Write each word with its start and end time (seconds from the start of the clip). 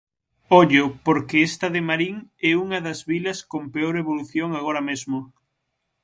Ollo, 0.59 0.85
porque 1.05 1.37
esta 1.49 1.67
de 1.75 1.81
Marín 1.89 2.15
é 2.49 2.51
unha 2.63 2.79
das 2.85 2.99
vilas 3.11 3.39
con 3.51 3.63
peor 3.73 3.95
evolución 4.03 4.49
agora 4.59 4.81
mesmo. 4.89 5.17